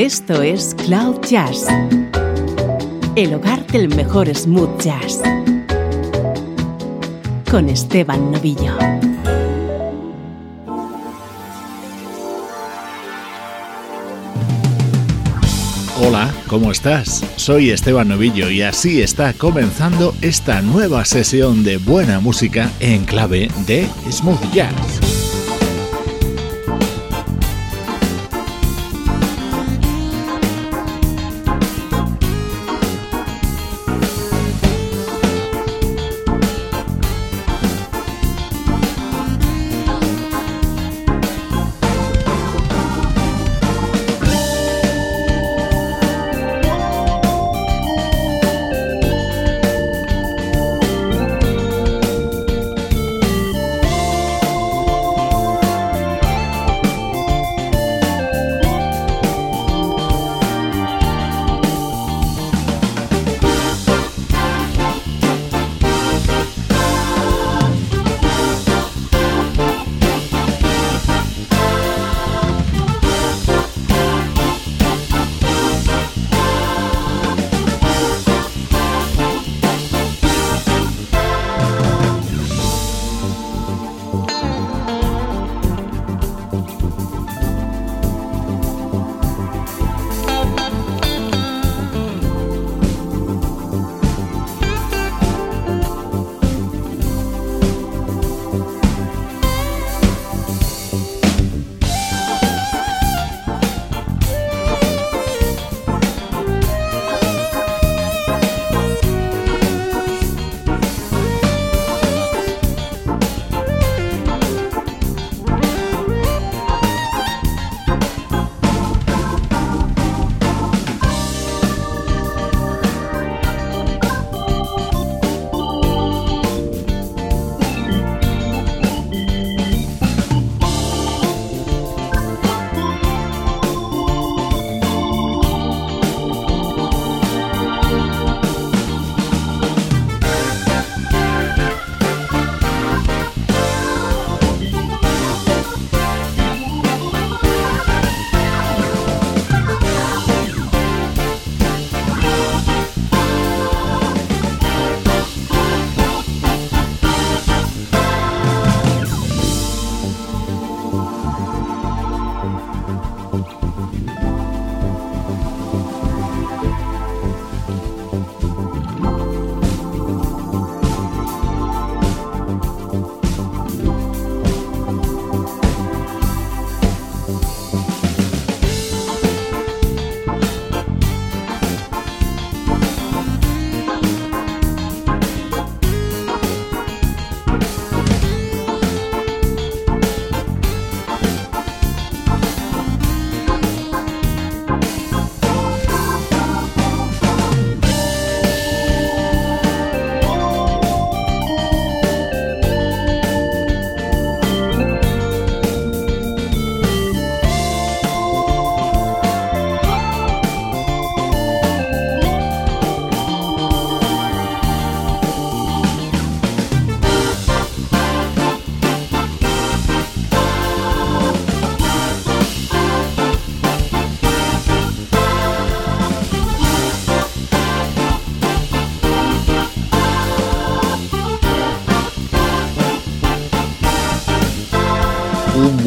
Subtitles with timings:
[0.00, 1.66] Esto es Cloud Jazz,
[3.16, 5.20] el hogar del mejor smooth jazz,
[7.50, 8.78] con Esteban Novillo.
[16.00, 17.22] Hola, ¿cómo estás?
[17.36, 23.50] Soy Esteban Novillo y así está comenzando esta nueva sesión de buena música en clave
[23.66, 25.19] de smooth jazz.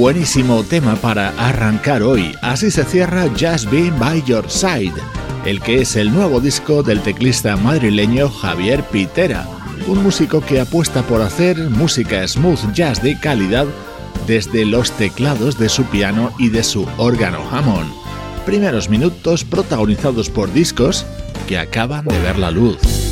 [0.04, 2.36] Buenísimo tema para arrancar hoy.
[2.42, 4.92] Así se cierra Just Being By Your Side,
[5.46, 9.48] el que es el nuevo disco del teclista madrileño Javier Pitera,
[9.88, 13.66] un músico que apuesta por hacer música smooth jazz de calidad
[14.28, 17.90] desde los teclados de su piano y de su órgano Hammond.
[18.46, 21.06] Primeros minutos protagonizados por discos
[21.48, 23.03] que acaban de ver la luz.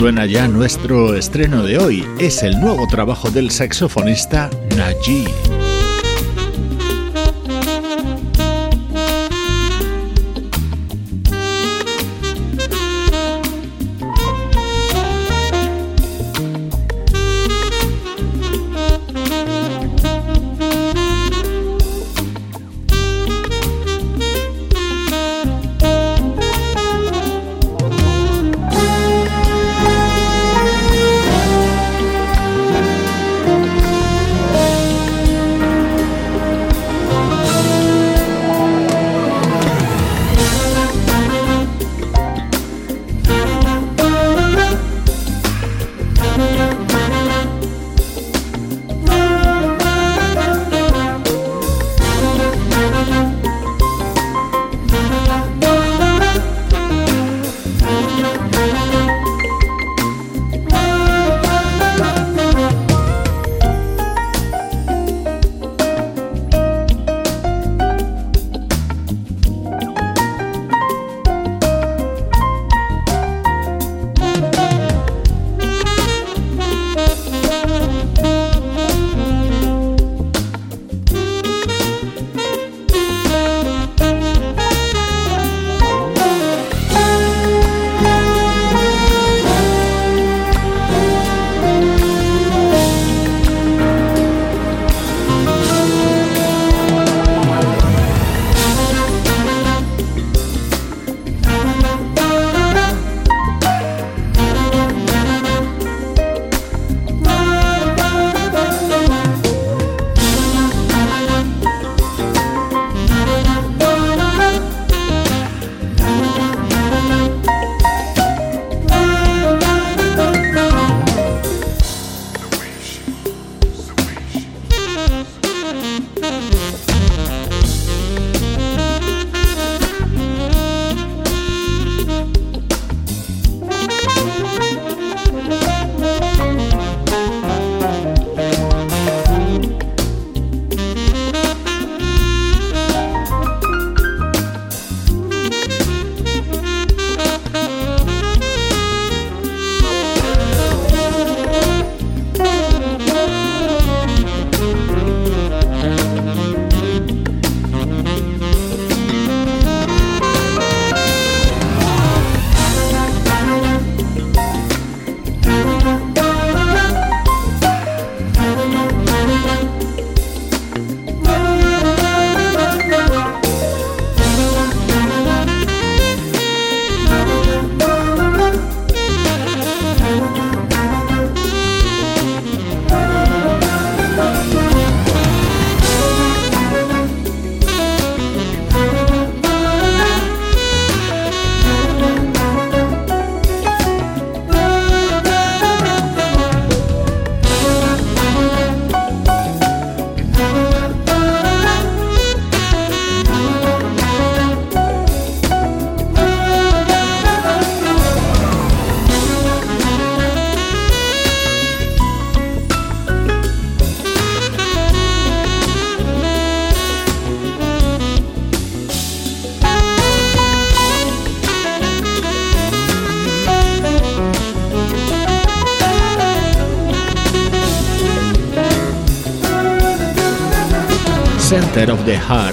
[0.00, 2.06] Suena ya nuestro estreno de hoy.
[2.18, 5.59] Es el nuevo trabajo del saxofonista Najee.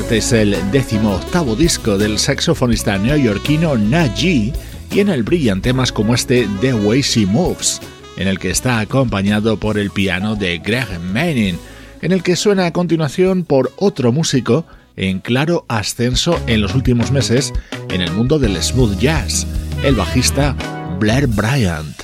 [0.07, 4.53] Heart es el décimo octavo disco del saxofonista neoyorquino Naji
[4.91, 7.81] y en él brillan temas como este The Way She Moves,
[8.15, 11.57] en el que está acompañado por el piano de Greg Manning,
[12.01, 14.65] en el que suena a continuación por otro músico
[14.95, 17.53] en claro ascenso en los últimos meses
[17.89, 19.45] en el mundo del smooth jazz,
[19.83, 20.55] el bajista
[20.99, 21.96] Blair Bryant.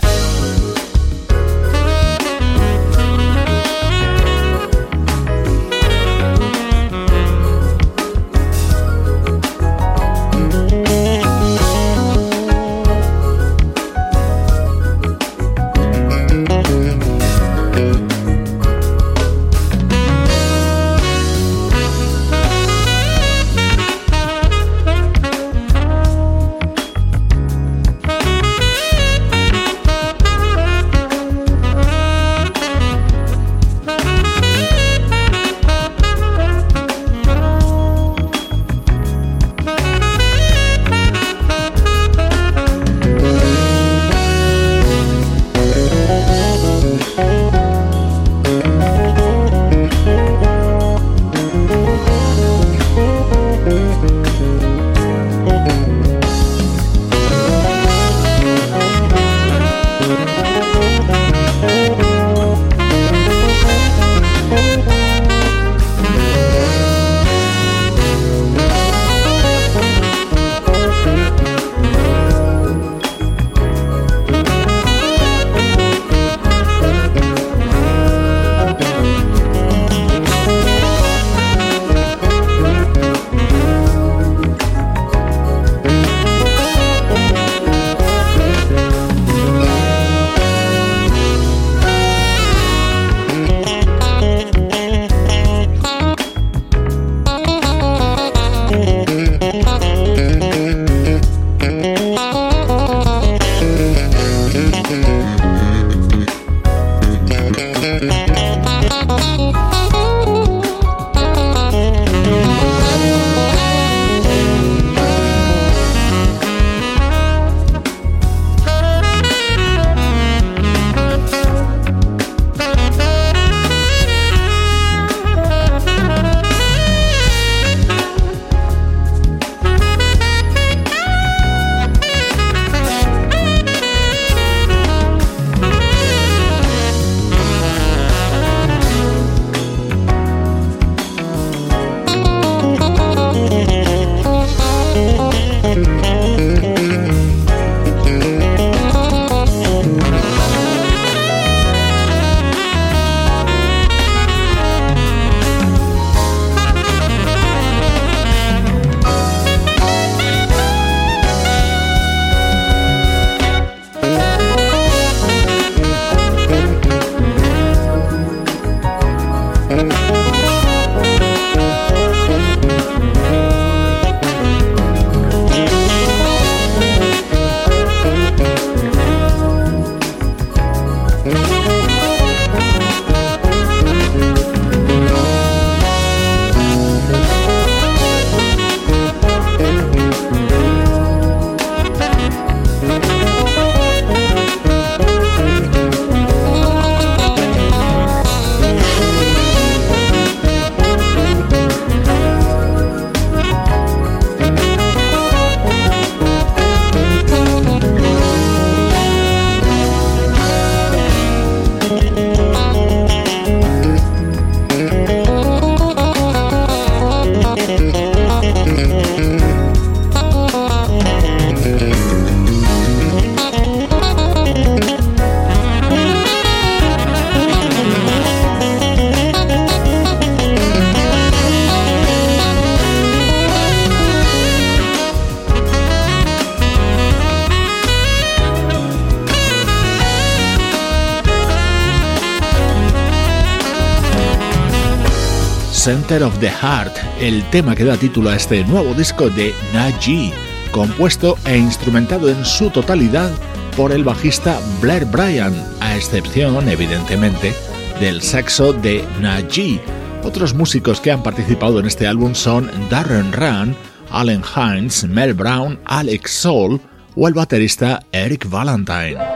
[246.22, 250.32] Of the Heart, el tema que da título a este nuevo disco de Naji,
[250.72, 253.32] compuesto e instrumentado en su totalidad
[253.76, 257.54] por el bajista Blair Bryan, a excepción, evidentemente,
[258.00, 259.82] del saxo de Naji.
[260.24, 263.76] Otros músicos que han participado en este álbum son Darren Run,
[264.12, 266.80] Allen Hines, Mel Brown, Alex Soul
[267.16, 269.33] o el baterista Eric Valentine.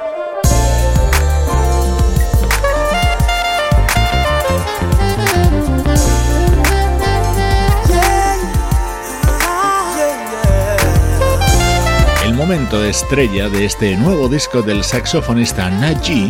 [12.48, 16.30] momento estrella de este nuevo disco del saxofonista Naji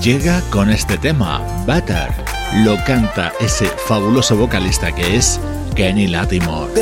[0.00, 2.08] llega con este tema, Butter.
[2.64, 5.38] Lo canta ese fabuloso vocalista que es
[5.76, 6.72] Kenny Latimore.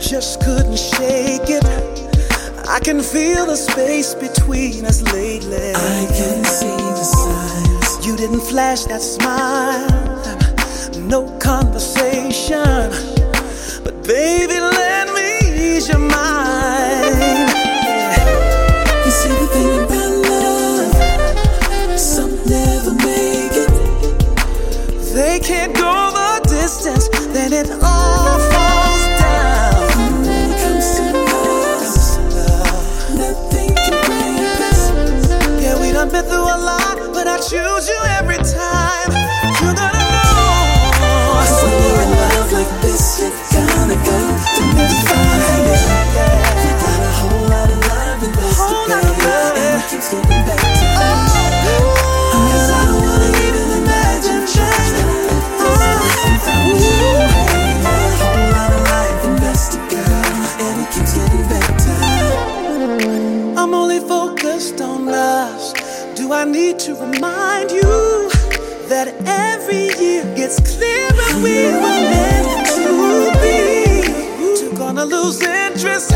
[0.00, 1.64] Just couldn't shake it.
[2.68, 5.74] I can feel the space between us lately.
[5.74, 8.06] I can see the.
[8.06, 9.88] You didn't flash that smile,
[11.08, 12.92] no conversation,
[13.82, 14.55] but baby.
[50.10, 50.66] getting better.
[63.58, 65.72] I'm only focused on us.
[66.14, 68.30] Do I need to remind you
[68.88, 72.86] that every year gets clearer we were meant to
[73.42, 74.62] be?
[74.62, 76.12] You're gonna lose interest.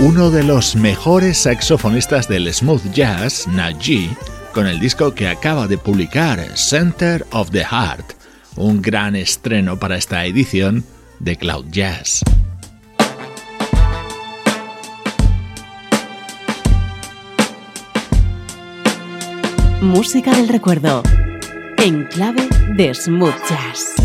[0.00, 4.08] uno de los mejores saxofonistas del smooth jazz, Najee,
[4.52, 8.12] con el disco que acaba de publicar, Center of the Heart,
[8.54, 10.84] un gran estreno para esta edición
[11.18, 12.22] de Cloud Jazz.
[19.80, 21.02] Música del recuerdo,
[21.78, 23.97] en clave de smooth jazz.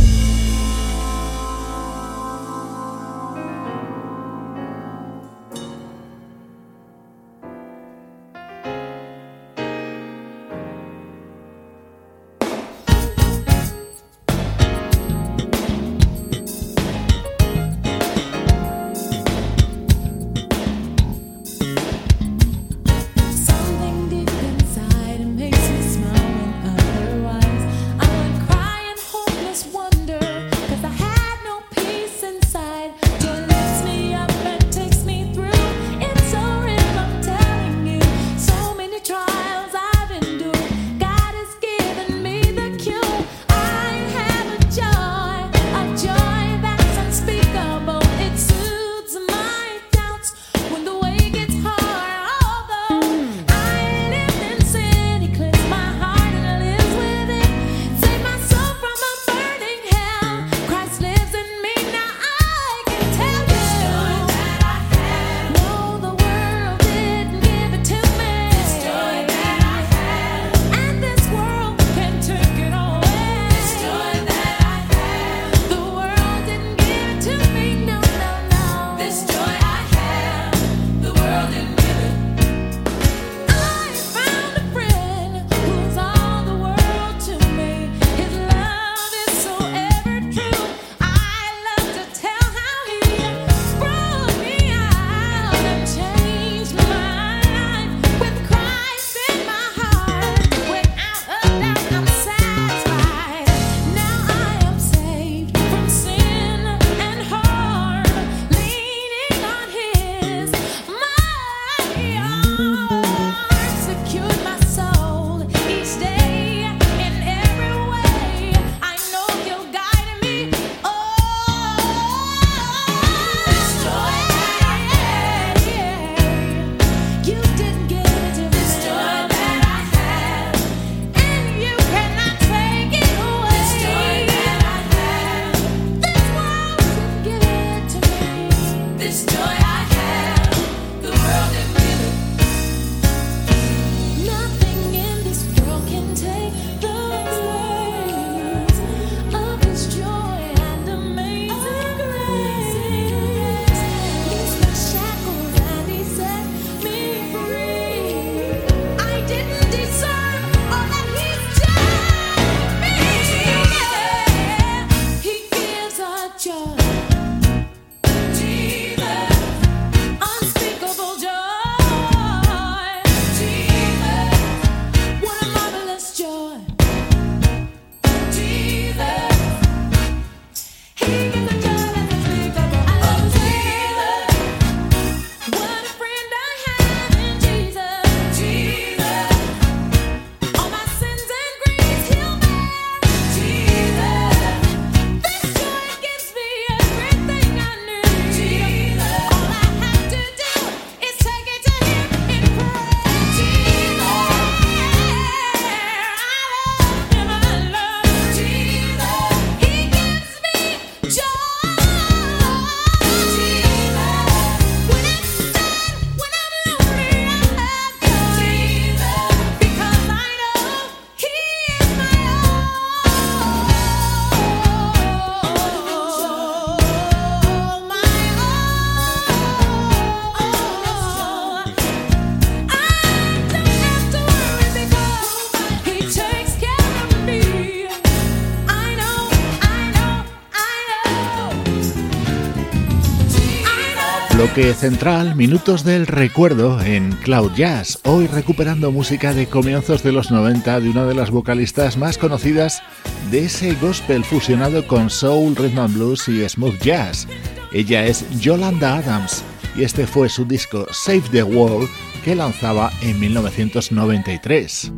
[244.54, 250.30] Bloque central, minutos del recuerdo en Cloud Jazz, hoy recuperando música de comienzos de los
[250.30, 252.84] 90 de una de las vocalistas más conocidas
[253.32, 257.28] de ese gospel fusionado con soul, rhythm and blues y smooth jazz.
[257.72, 259.44] Ella es Yolanda Adams
[259.76, 261.90] y este fue su disco Save the World
[262.24, 264.92] que lanzaba en 1993.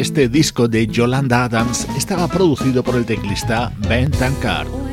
[0.00, 4.89] Este disco de Yolanda Adams estaba producido por el teclista Ben Tankard.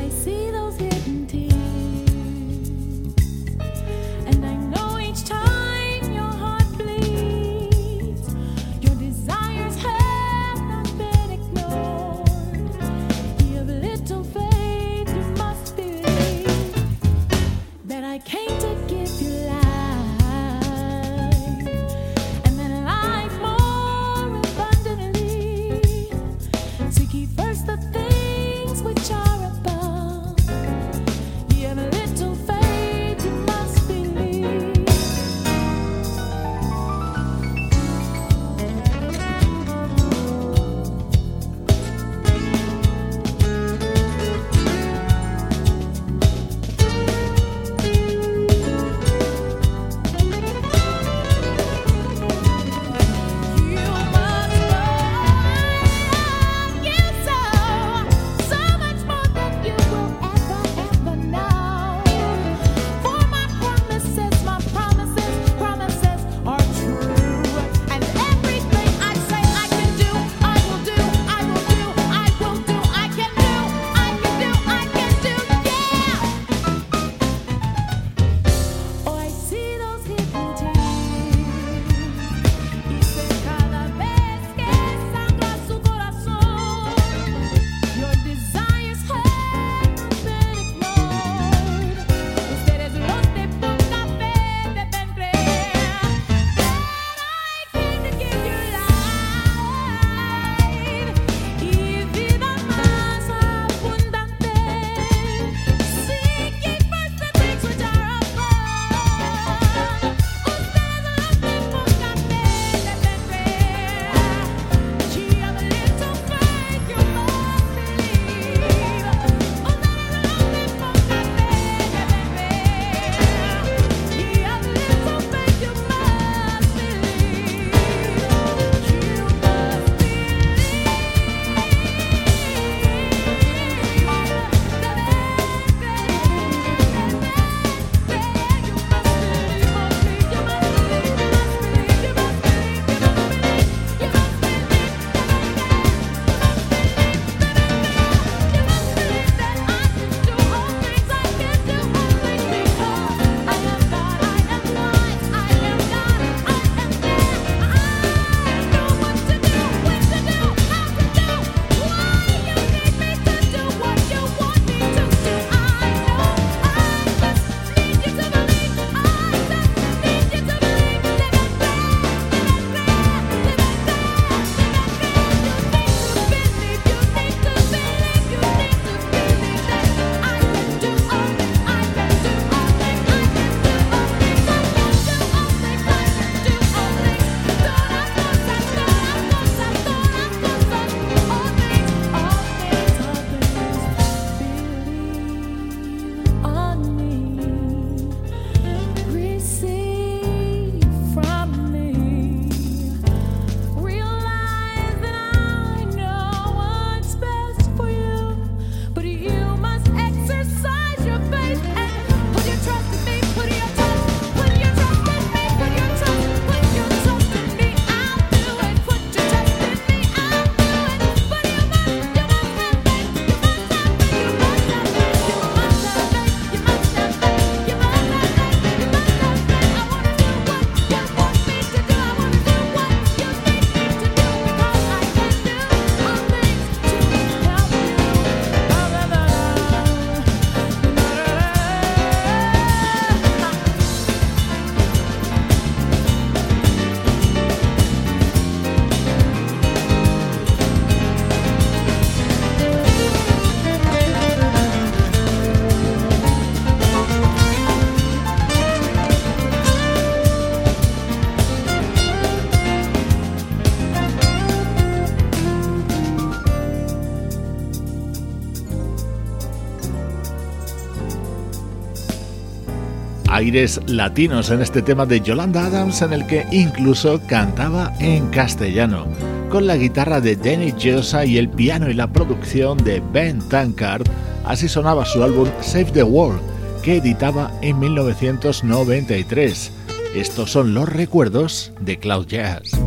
[273.86, 279.06] Latinos en este tema de Yolanda Adams en el que incluso cantaba en castellano,
[279.48, 284.06] con la guitarra de Danny Josa y el piano y la producción de Ben Tankard,
[284.44, 286.40] así sonaba su álbum Save the World,
[286.82, 289.72] que editaba en 1993.
[290.14, 292.77] Estos son los recuerdos de Cloud Jazz.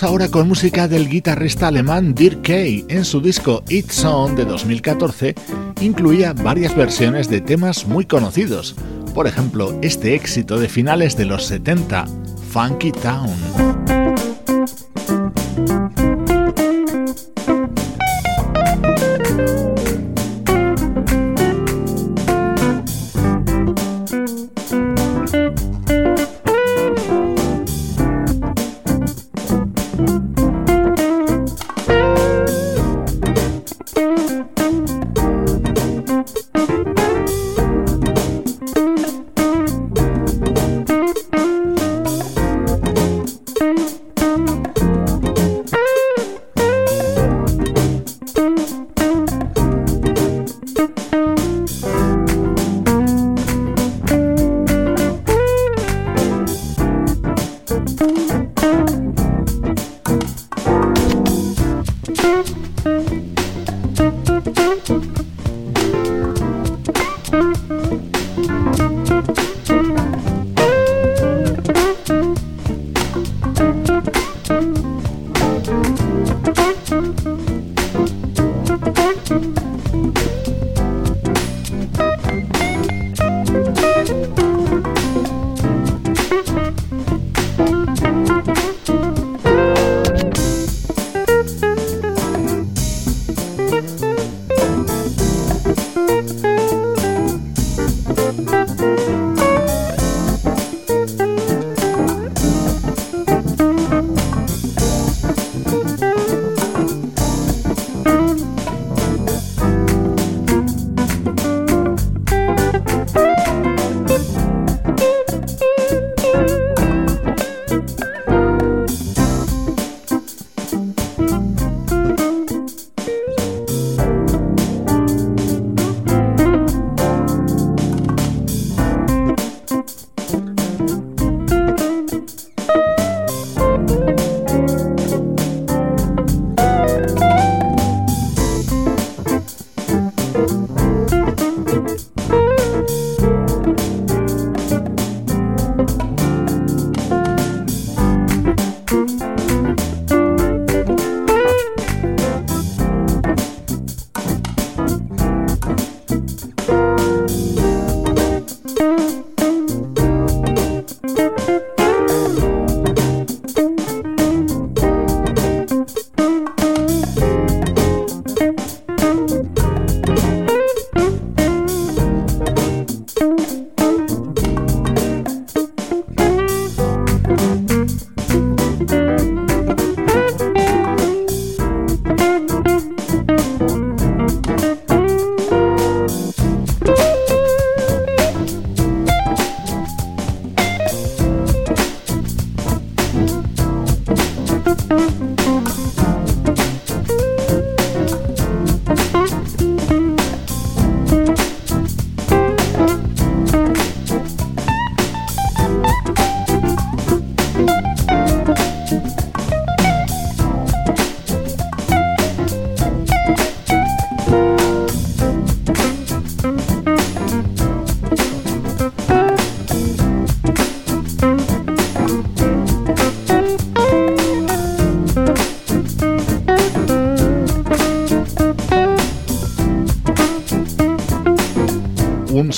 [0.00, 2.86] Ahora con música del guitarrista alemán Dirk Kay.
[2.88, 5.34] En su disco It's On de 2014
[5.82, 8.74] incluía varias versiones de temas muy conocidos.
[9.14, 12.06] Por ejemplo, este éxito de finales de los 70,
[12.50, 13.91] Funky Town.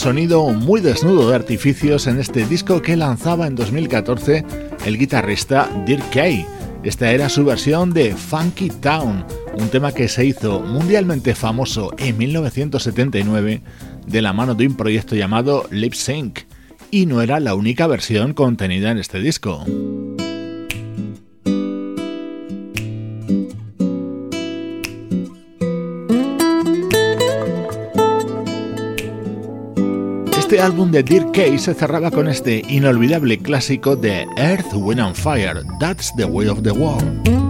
[0.04, 4.44] Sonido muy desnudo de artificios en este disco que lanzaba en 2014
[4.84, 6.44] el guitarrista Dirk Kay.
[6.82, 9.24] Esta era su versión de Funky Town,
[9.58, 13.62] un tema que se hizo mundialmente famoso en 1979
[14.06, 16.40] de la mano de un proyecto llamado Lip Sync,
[16.90, 19.64] y no era la única versión contenida en este disco.
[30.54, 35.16] Este álbum de Dirk Kay se cerraba con este inolvidable clásico de Earth, Wind and
[35.16, 37.43] Fire, That's the Way of the World.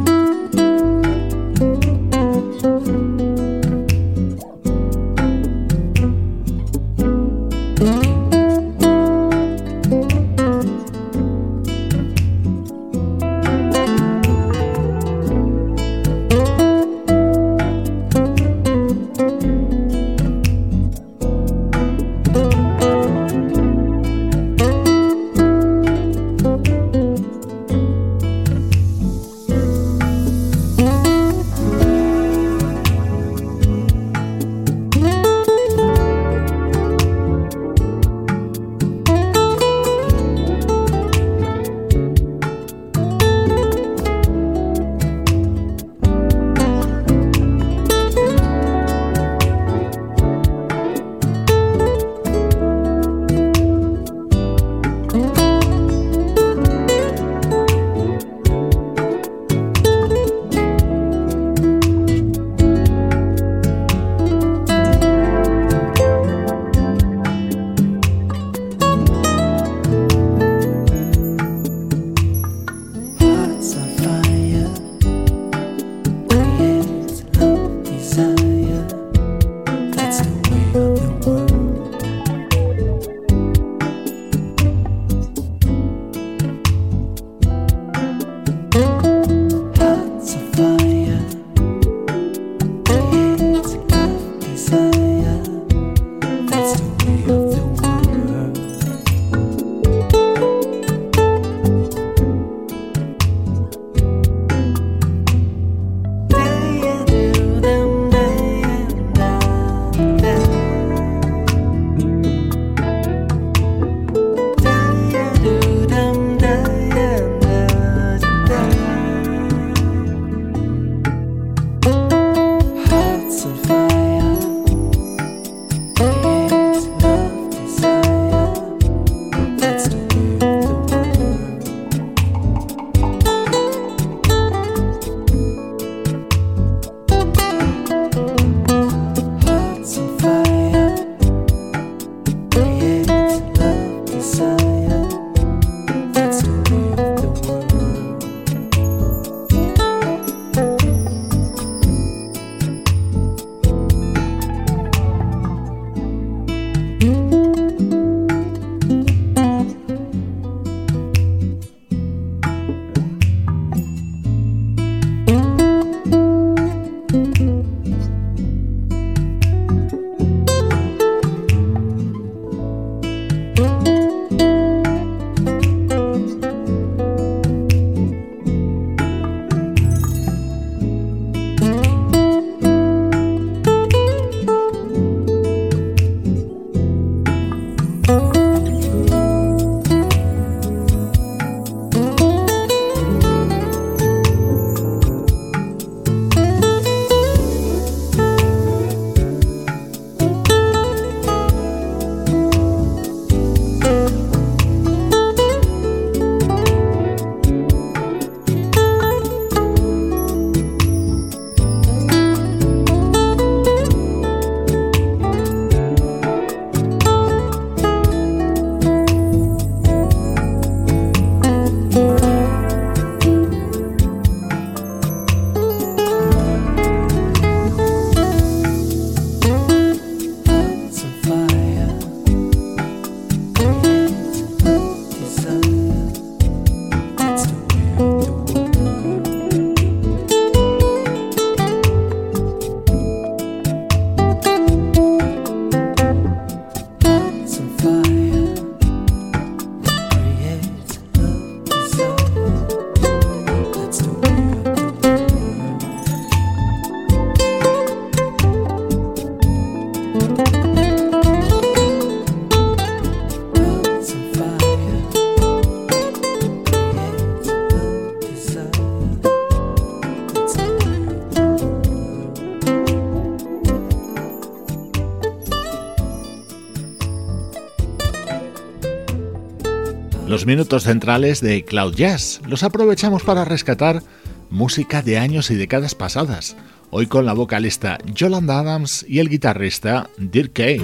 [280.55, 284.05] Minutos centrales de Cloud Jazz los aprovechamos para rescatar
[284.51, 286.57] música de años y décadas pasadas,
[286.91, 290.81] hoy con la vocalista Yolanda Adams y el guitarrista Dirk Kay.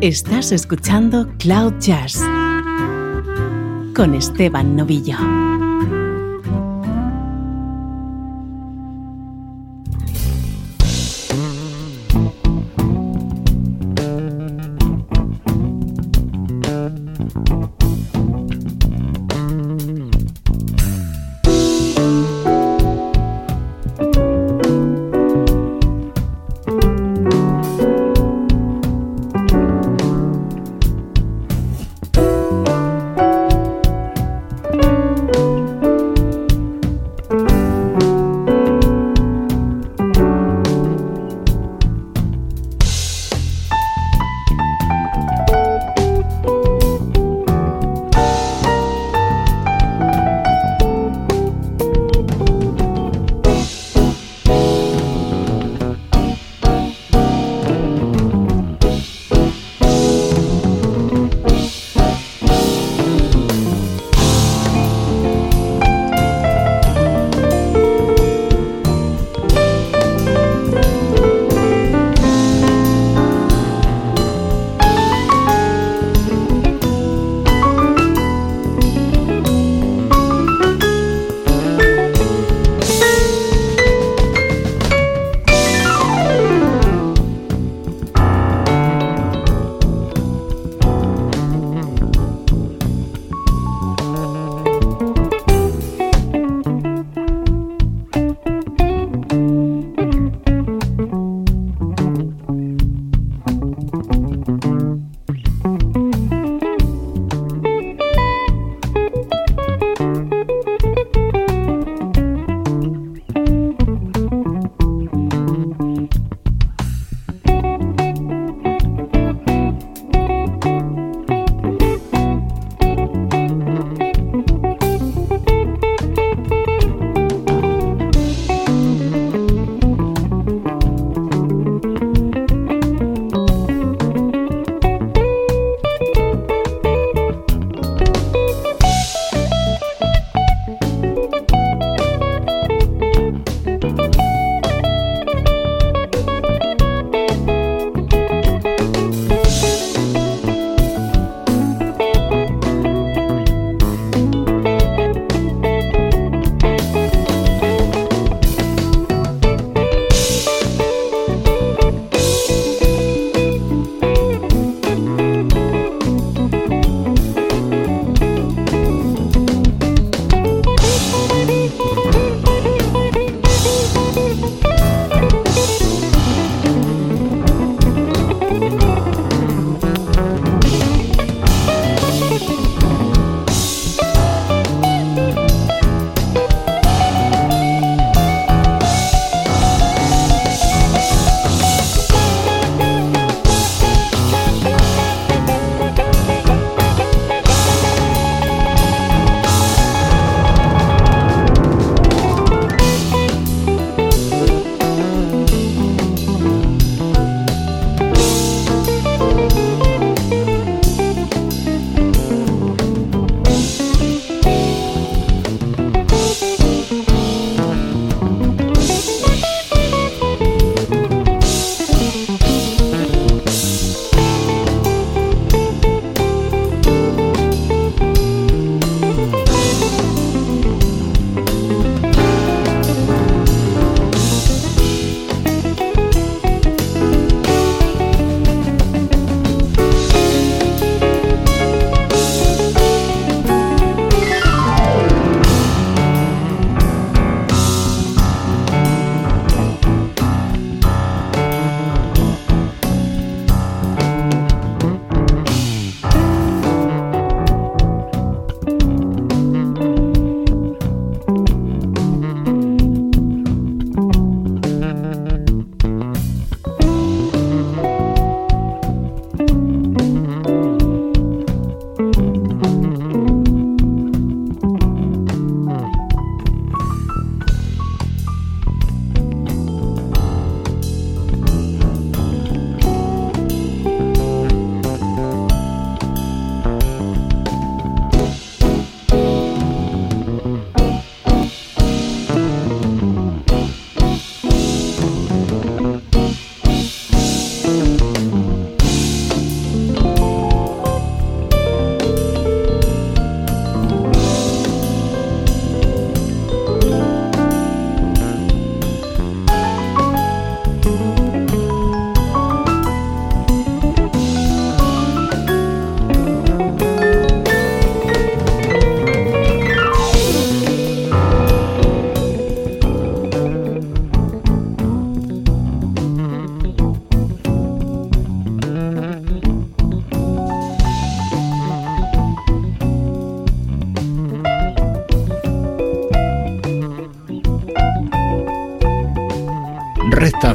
[0.00, 2.18] Estás escuchando Cloud Jazz
[3.94, 5.41] con Esteban Novillo.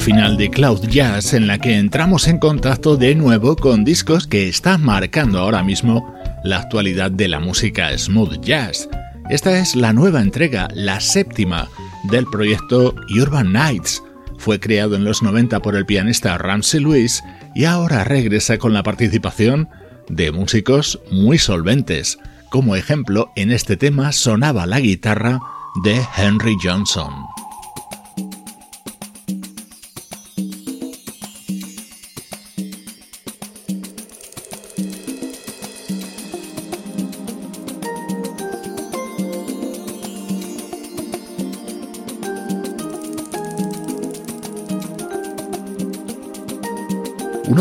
[0.08, 4.48] Final de Cloud Jazz en la que entramos en contacto de nuevo con discos que
[4.48, 8.88] están marcando ahora mismo la actualidad de la música smooth jazz.
[9.30, 11.68] Esta es la nueva entrega, la séptima,
[12.04, 14.02] del proyecto Urban Nights.
[14.38, 17.22] Fue creado en los 90 por el pianista Ramsey Lewis
[17.54, 19.68] y ahora regresa con la participación
[20.08, 22.18] de músicos muy solventes.
[22.50, 25.42] Como ejemplo, en este tema sonaba la guitarra
[25.84, 27.27] de Henry Johnson.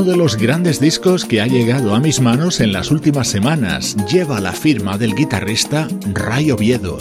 [0.06, 4.40] De los grandes discos que ha llegado a mis manos en las últimas semanas lleva
[4.40, 6.96] la firma del guitarrista Ray Oviedo.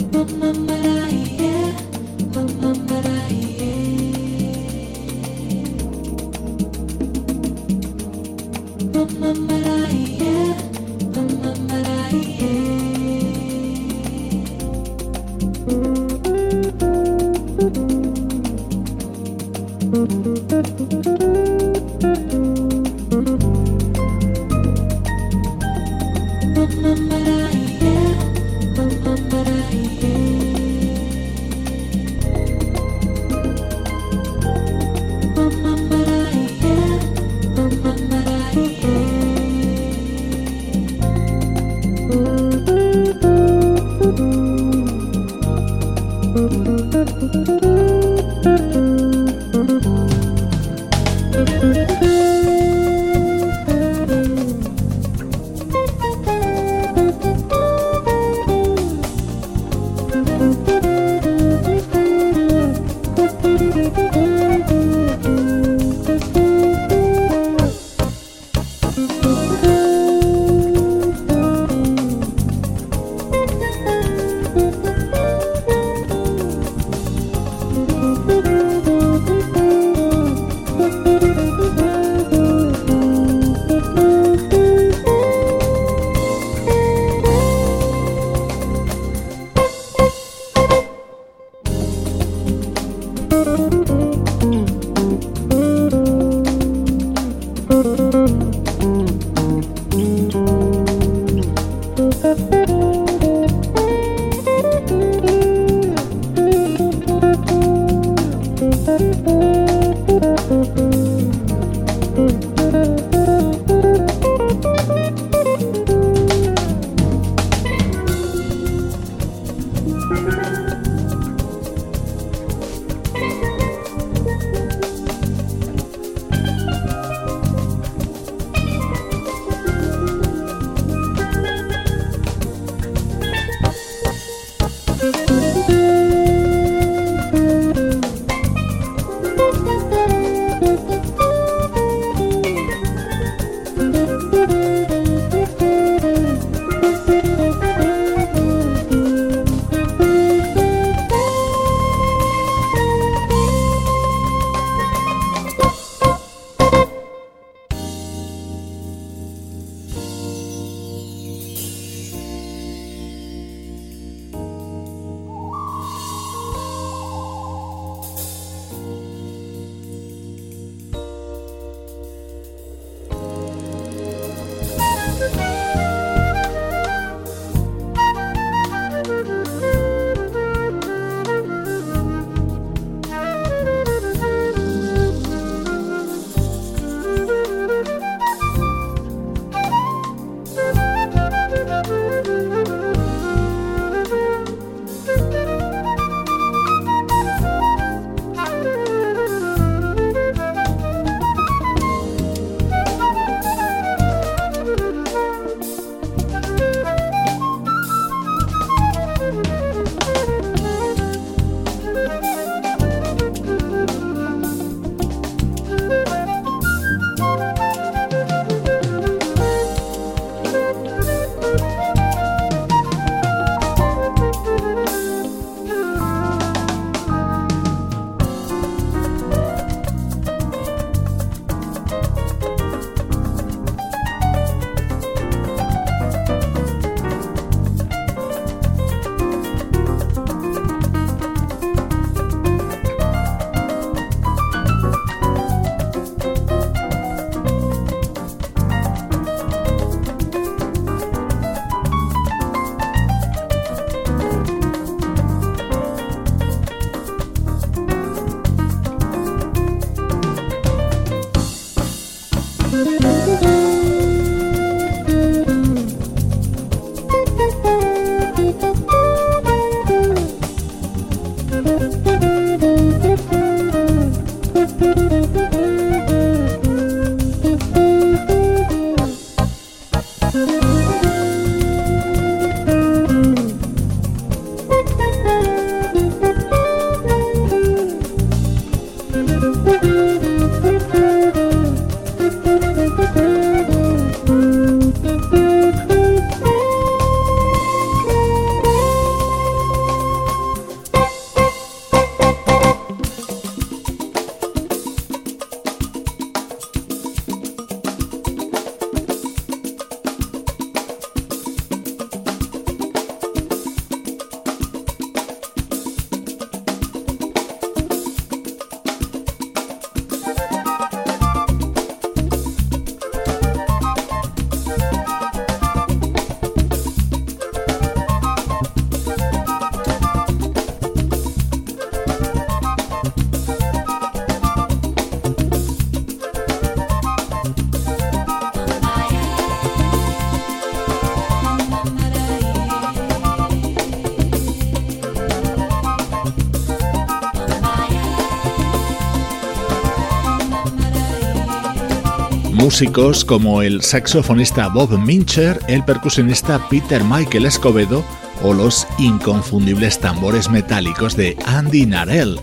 [352.66, 358.04] músicos como el saxofonista Bob Mincher, el percusionista Peter Michael Escobedo
[358.42, 362.40] o los inconfundibles tambores metálicos de Andy Narell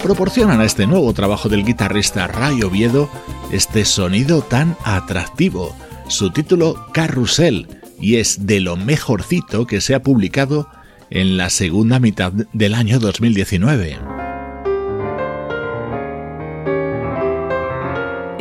[0.00, 3.10] proporcionan a este nuevo trabajo del guitarrista Ray Oviedo
[3.50, 5.74] este sonido tan atractivo.
[6.06, 7.66] Su título Carrusel
[8.00, 10.68] y es de lo mejorcito que se ha publicado
[11.10, 14.13] en la segunda mitad del año 2019.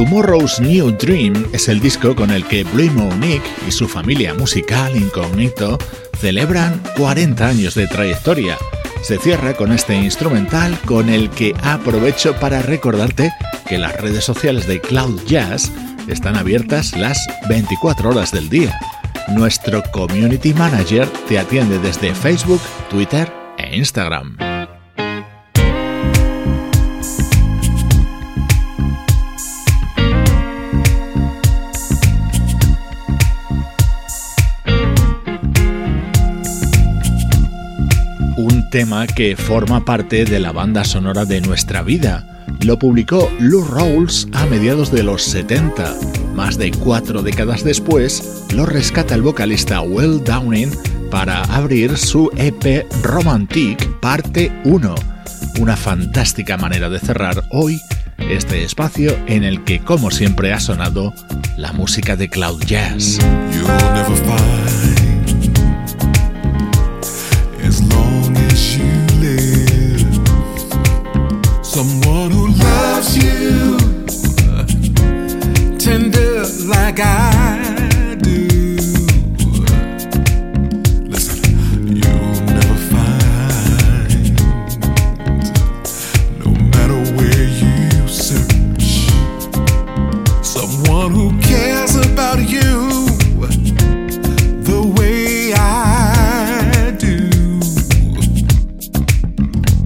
[0.00, 4.96] Tomorrow's New Dream es el disco con el que Blue Monique y su familia musical
[4.96, 5.76] Incognito
[6.18, 8.56] celebran 40 años de trayectoria.
[9.02, 13.30] Se cierra con este instrumental con el que aprovecho para recordarte
[13.68, 15.70] que las redes sociales de Cloud Jazz
[16.08, 17.18] están abiertas las
[17.50, 18.80] 24 horas del día.
[19.28, 24.49] Nuestro community manager te atiende desde Facebook, Twitter e Instagram.
[38.70, 42.46] Tema que forma parte de la banda sonora de nuestra vida.
[42.62, 45.96] Lo publicó Lou Rawls a mediados de los 70.
[46.34, 50.70] Más de cuatro décadas después, lo rescata el vocalista Will Downing
[51.10, 54.94] para abrir su EP Romantic Parte 1.
[55.58, 57.80] Una fantástica manera de cerrar hoy
[58.18, 61.12] este espacio en el que, como siempre, ha sonado
[61.56, 63.18] la música de Cloud Jazz.
[76.90, 78.46] like I do.
[81.06, 84.40] Listen, you'll never find,
[86.40, 88.88] no matter where you search,
[90.44, 92.88] someone who cares about you.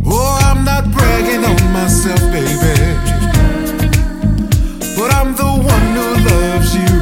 [0.07, 2.75] Oh, myself, baby.
[4.97, 6.94] But I'm the one who loves you.